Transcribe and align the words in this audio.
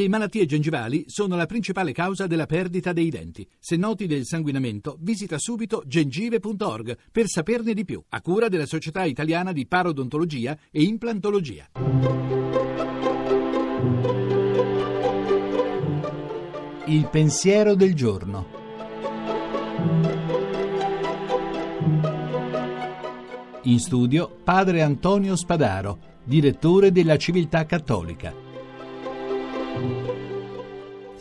Le 0.00 0.08
malattie 0.08 0.46
gengivali 0.46 1.04
sono 1.08 1.36
la 1.36 1.44
principale 1.44 1.92
causa 1.92 2.26
della 2.26 2.46
perdita 2.46 2.94
dei 2.94 3.10
denti. 3.10 3.46
Se 3.58 3.76
noti 3.76 4.06
del 4.06 4.24
sanguinamento, 4.24 4.96
visita 4.98 5.36
subito 5.36 5.82
gengive.org 5.84 6.96
per 7.12 7.26
saperne 7.26 7.74
di 7.74 7.84
più, 7.84 8.02
a 8.08 8.22
cura 8.22 8.48
della 8.48 8.64
Società 8.64 9.04
Italiana 9.04 9.52
di 9.52 9.66
Parodontologia 9.66 10.56
e 10.70 10.84
Implantologia. 10.84 11.68
Il 16.86 17.06
pensiero 17.10 17.74
del 17.74 17.94
giorno. 17.94 18.46
In 23.64 23.78
studio 23.78 24.34
padre 24.42 24.80
Antonio 24.80 25.36
Spadaro, 25.36 25.98
direttore 26.24 26.90
della 26.90 27.18
Civiltà 27.18 27.66
Cattolica. 27.66 28.48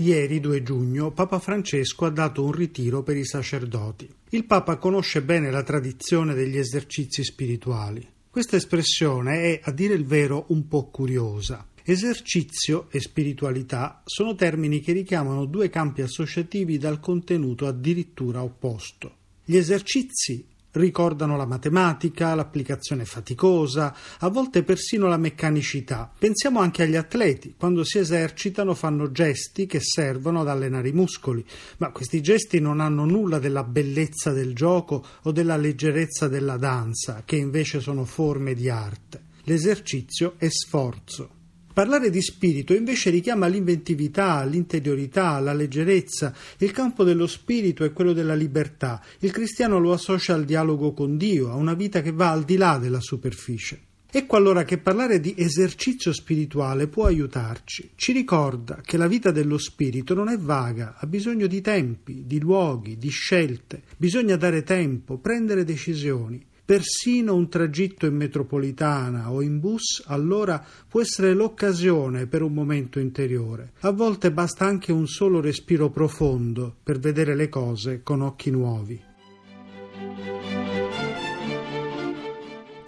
Ieri, 0.00 0.38
2 0.38 0.62
giugno, 0.62 1.10
Papa 1.10 1.40
Francesco 1.40 2.04
ha 2.04 2.10
dato 2.10 2.44
un 2.44 2.52
ritiro 2.52 3.02
per 3.02 3.16
i 3.16 3.24
sacerdoti. 3.24 4.08
Il 4.30 4.44
Papa 4.44 4.76
conosce 4.76 5.22
bene 5.22 5.50
la 5.50 5.62
tradizione 5.62 6.34
degli 6.34 6.56
esercizi 6.56 7.24
spirituali. 7.24 8.06
Questa 8.30 8.56
espressione 8.56 9.42
è, 9.42 9.60
a 9.64 9.72
dire 9.72 9.94
il 9.94 10.04
vero, 10.04 10.44
un 10.48 10.68
po' 10.68 10.88
curiosa. 10.90 11.66
Esercizio 11.82 12.86
e 12.90 13.00
spiritualità 13.00 14.02
sono 14.04 14.34
termini 14.34 14.80
che 14.80 14.92
richiamano 14.92 15.46
due 15.46 15.68
campi 15.68 16.02
associativi 16.02 16.78
dal 16.78 17.00
contenuto 17.00 17.66
addirittura 17.66 18.42
opposto. 18.42 19.16
Gli 19.44 19.56
esercizi 19.56 20.46
ricordano 20.72 21.36
la 21.36 21.46
matematica, 21.46 22.34
l'applicazione 22.34 23.04
faticosa, 23.04 23.94
a 24.18 24.28
volte 24.28 24.62
persino 24.62 25.08
la 25.08 25.16
meccanicità. 25.16 26.10
Pensiamo 26.18 26.60
anche 26.60 26.82
agli 26.82 26.96
atleti, 26.96 27.54
quando 27.56 27.84
si 27.84 27.98
esercitano 27.98 28.74
fanno 28.74 29.10
gesti 29.10 29.66
che 29.66 29.80
servono 29.80 30.40
ad 30.40 30.48
allenare 30.48 30.88
i 30.88 30.92
muscoli, 30.92 31.44
ma 31.78 31.90
questi 31.90 32.20
gesti 32.20 32.60
non 32.60 32.80
hanno 32.80 33.04
nulla 33.04 33.38
della 33.38 33.64
bellezza 33.64 34.32
del 34.32 34.54
gioco 34.54 35.04
o 35.22 35.32
della 35.32 35.56
leggerezza 35.56 36.28
della 36.28 36.56
danza, 36.56 37.22
che 37.24 37.36
invece 37.36 37.80
sono 37.80 38.04
forme 38.04 38.54
di 38.54 38.68
arte. 38.68 39.26
L'esercizio 39.44 40.34
è 40.36 40.48
sforzo. 40.48 41.37
Parlare 41.78 42.10
di 42.10 42.20
spirito 42.20 42.74
invece 42.74 43.08
richiama 43.08 43.46
l'inventività, 43.46 44.42
l'interiorità, 44.42 45.38
la 45.38 45.52
leggerezza. 45.52 46.34
Il 46.58 46.72
campo 46.72 47.04
dello 47.04 47.28
spirito 47.28 47.84
è 47.84 47.92
quello 47.92 48.12
della 48.12 48.34
libertà. 48.34 49.00
Il 49.20 49.30
cristiano 49.30 49.78
lo 49.78 49.92
associa 49.92 50.34
al 50.34 50.44
dialogo 50.44 50.92
con 50.92 51.16
Dio, 51.16 51.52
a 51.52 51.54
una 51.54 51.74
vita 51.74 52.02
che 52.02 52.10
va 52.10 52.32
al 52.32 52.42
di 52.42 52.56
là 52.56 52.78
della 52.78 52.98
superficie. 52.98 53.78
Ecco 54.10 54.34
allora 54.34 54.64
che 54.64 54.78
parlare 54.78 55.20
di 55.20 55.34
esercizio 55.36 56.12
spirituale 56.12 56.88
può 56.88 57.04
aiutarci. 57.04 57.90
Ci 57.94 58.10
ricorda 58.10 58.80
che 58.84 58.96
la 58.96 59.06
vita 59.06 59.30
dello 59.30 59.56
spirito 59.56 60.14
non 60.14 60.30
è 60.30 60.36
vaga, 60.36 60.96
ha 60.98 61.06
bisogno 61.06 61.46
di 61.46 61.60
tempi, 61.60 62.24
di 62.26 62.40
luoghi, 62.40 62.98
di 62.98 63.10
scelte. 63.10 63.82
Bisogna 63.96 64.34
dare 64.34 64.64
tempo, 64.64 65.18
prendere 65.18 65.62
decisioni. 65.62 66.44
Persino 66.68 67.34
un 67.34 67.48
tragitto 67.48 68.04
in 68.04 68.14
metropolitana 68.14 69.32
o 69.32 69.40
in 69.40 69.58
bus 69.58 70.02
allora 70.04 70.62
può 70.86 71.00
essere 71.00 71.32
l'occasione 71.32 72.26
per 72.26 72.42
un 72.42 72.52
momento 72.52 72.98
interiore. 72.98 73.72
A 73.80 73.90
volte 73.90 74.30
basta 74.30 74.66
anche 74.66 74.92
un 74.92 75.06
solo 75.06 75.40
respiro 75.40 75.88
profondo 75.88 76.76
per 76.82 76.98
vedere 76.98 77.34
le 77.34 77.48
cose 77.48 78.02
con 78.02 78.20
occhi 78.20 78.50
nuovi. 78.50 79.02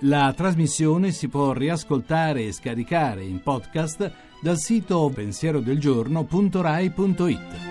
La 0.00 0.34
trasmissione 0.36 1.10
si 1.10 1.28
può 1.28 1.54
riascoltare 1.54 2.44
e 2.44 2.52
scaricare 2.52 3.24
in 3.24 3.40
podcast 3.40 4.12
dal 4.42 4.58
sito 4.58 5.10
pensierodelgiorno.rai.it. 5.14 7.69